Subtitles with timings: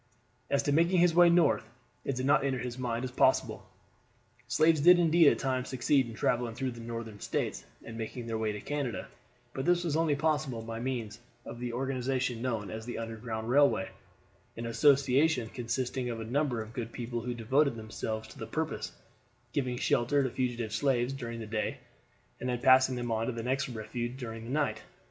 [0.49, 1.63] As to making his way north,
[2.03, 3.69] it did not enter his mind as possible.
[4.47, 8.39] Slaves did indeed at times succeed in traveling through the Northern States and making their
[8.39, 9.09] way to Canada,
[9.53, 13.89] but this was only possible by means of the organization known as the underground railway,
[14.57, 18.91] an association consisting of a number of good people who devoted themselves to the purpose,
[19.53, 21.77] giving shelter to fugitive slaves during the day,
[22.39, 24.81] and then passing them on to the next refuge during the night.